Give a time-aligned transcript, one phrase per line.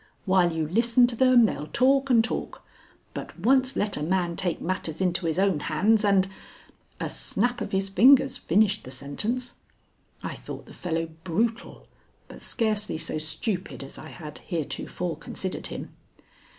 [0.25, 2.63] While you listen to them they'll talk and talk;
[3.13, 6.27] but once let a man take matters into his own hands and"
[6.99, 9.53] A snap of his fingers finished the sentence.
[10.23, 11.85] I thought the fellow brutal,
[12.27, 15.91] but scarcely so stupid as I had heretofore considered him.